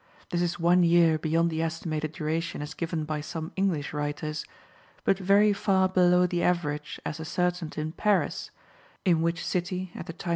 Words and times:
This 0.31 0.41
is 0.41 0.59
one 0.59 0.81
year 0.81 1.19
beyond 1.19 1.51
the 1.51 1.61
estimated 1.61 2.13
duration 2.13 2.63
as 2.63 2.73
given 2.73 3.05
by 3.05 3.21
some 3.21 3.51
English 3.55 3.93
writers, 3.93 4.43
but 5.03 5.15
very 5.19 5.53
far 5.53 5.87
below 5.87 6.25
the 6.25 6.41
average, 6.41 6.99
as 7.05 7.19
ascertained 7.19 7.77
in 7.77 7.91
Paris, 7.91 8.49
in 9.05 9.21
which 9.21 9.45
city, 9.45 9.91
at 9.93 10.07
the 10.07 10.13
time 10.13 10.29
M. 10.29 10.29